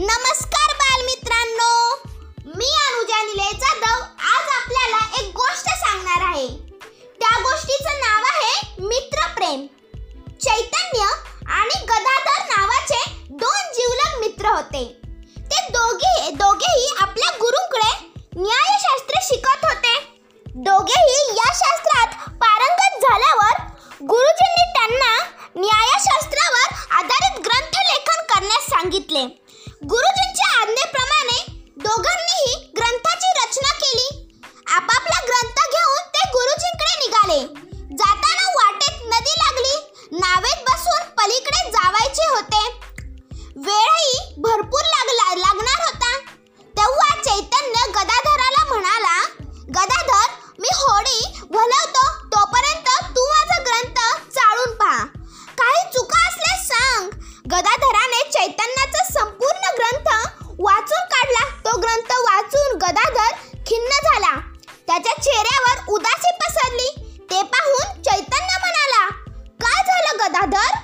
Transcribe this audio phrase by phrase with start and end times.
[0.00, 1.94] नमस्कार बालमित्रांनो.
[2.56, 4.02] मी अनुजा निलय जाधव.
[4.26, 6.46] आज आपल्याला एक गोष्ट सांगणार आहे.
[7.20, 9.66] त्या गोष्टीचं नाव आहे मित्रप्रेम.
[10.44, 11.06] चैतन्य
[11.46, 14.84] आणि गदाधर नावाचे दोन जीवलग मित्र होते.
[15.38, 17.90] ते दोघे दोघेही आपल्या गुरुंकडे
[18.36, 19.96] न्यायशास्त्र शिकत होते.
[20.46, 23.66] दोघेही या शास्त्रात पारंगत झाल्यावर
[24.04, 25.16] गुरुजींनी त्यांना
[25.56, 29.47] न्यायशास्त्रावर आधारित ग्रंथ लेखन करण्यास सांगितले.
[29.66, 31.44] गुरुजींच्या आज्ञेप्रमाणे
[31.76, 34.30] दोघांनीही ग्रंथाची रचना केली.
[34.66, 37.68] आपापला ग्रंथ घेऊन ते गुरुजींकडे निघाले.
[37.96, 39.76] जाताना वाटेत नदी लागली.
[40.12, 42.66] नावेत बसून पलीकडे जावायचे होते.
[43.56, 46.18] वेळही भरपूर लागला लागणार होता.
[46.76, 49.24] तेव्हा चैतन्य गदाधराला म्हणाला
[49.68, 50.26] गदाधर
[50.58, 52.06] मी होडी वलवतो.
[52.26, 52.86] तोपर्यंत
[53.16, 55.04] तू माझा ग्रंथ चाळून पहा.
[55.58, 57.10] काही चुका असल्यास सांग.
[57.46, 58.97] गदाधराने चैतन्याचा
[63.78, 64.30] खिन्न झाला.
[64.86, 66.88] त्याच्या चेहऱ्यावर उदासी पसरली.
[67.30, 69.08] ते पाहून चैतन्य म्हणाला
[69.62, 70.78] काय झालं गदाधर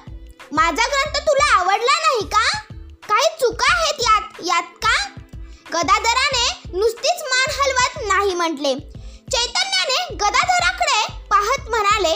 [0.53, 2.45] माझा ग्रंथ तुला आवडला नाही का?
[3.09, 4.93] काही चुका आहेत यात यात का?
[5.73, 6.47] गदाधराने
[6.79, 8.75] नुसतीच मान हलवत नाही म्हटले.
[9.33, 12.15] चैतन्याने गदाधराकडे पाहत म्हणाले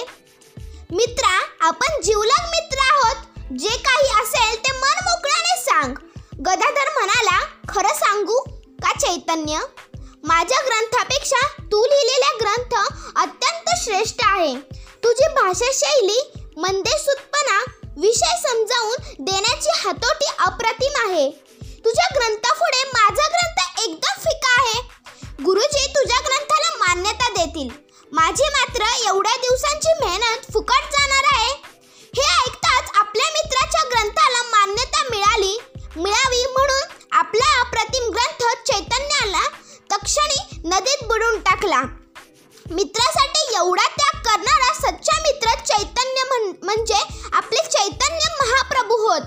[0.90, 1.36] मित्रा
[1.68, 3.26] आपण जीवलग मित्र आहोत.
[3.58, 5.94] जे काही असेल ते मन मोकळ्याने सांग.
[6.40, 7.38] गदाधर म्हणाला
[7.68, 8.40] खरं सांगू
[8.82, 9.60] का चैतन्य?
[10.28, 12.74] माझ्या ग्रंथापेक्षा तू लिहिलेला ग्रंथ
[13.16, 14.54] अत्यंत श्रेष्ठ आहे.
[15.04, 16.18] तुझी भाषाशैली
[16.56, 17.58] मंदेसुतपणा
[17.96, 21.30] विषय समजावून देण्याची हातोटी अप्रतिम आहे.
[21.84, 24.80] तुझ्या ग्रंथापुढे माझा ग्रंथ एकदम फिका आहे.
[25.44, 27.68] गुरुजी तुझ्या ग्रंथाला मान्यता देतील.
[28.12, 31.27] माझी मात्र एवढ्या दिवसांची मेहनत फुकट जाणार
[40.88, 41.80] नदीत बुडून टाकला.
[42.70, 46.22] मित्रासाठी एवढा त्याग करणारा सच्चा मित्र चैतन्य
[46.62, 47.00] म्हणजे
[47.32, 49.26] आपले चैतन्य महाप्रभू होत.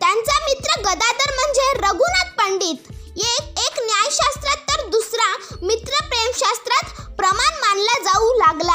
[0.00, 2.90] त्यांचा मित्र गदाधर म्हणजे रघुनाथ पंडित.
[3.18, 5.28] एक एक न्यायशास्त्रात तर दुसरा
[5.62, 8.69] मित्र प्रेमशास्त्रात प्रमाण मानला जाऊ लागला.